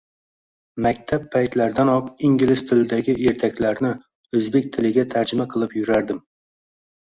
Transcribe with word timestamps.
Maktab 0.85 1.27
paytlaridanoq 1.35 2.07
ingliz 2.31 2.65
tilidagi 2.73 3.17
ertaklarni 3.35 3.95
o‘zbek 4.41 4.69
tiliga 4.77 5.07
tarjima 5.15 5.51
qilib 5.57 5.81
yurardim. 5.83 6.27